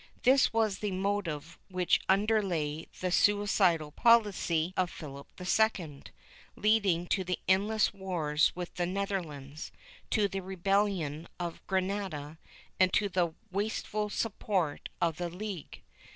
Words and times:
This 0.23 0.51
was 0.51 0.79
the 0.79 0.89
motive 0.89 1.59
which 1.69 2.01
underlay 2.09 2.87
the 3.01 3.11
suicidal 3.11 3.91
policy 3.91 4.73
of 4.75 4.89
Philip 4.89 5.27
II, 5.39 6.01
leading 6.55 7.05
to 7.05 7.23
the 7.23 7.37
endless 7.47 7.93
wars 7.93 8.51
with 8.55 8.73
the 8.73 8.87
Netherlands, 8.87 9.71
to 10.09 10.27
the 10.27 10.41
rebellion 10.41 11.27
of 11.39 11.61
Granada 11.67 12.39
and 12.79 12.91
to 12.93 13.09
the 13.09 13.35
wasteful 13.51 14.09
support 14.09 14.89
of 14.99 15.17
the 15.17 15.29
Ligue. 15.29 15.83